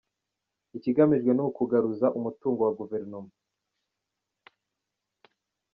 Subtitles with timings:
[0.77, 3.33] Ikigamijwe ni ukugaruza umutungo wa guverinoma”.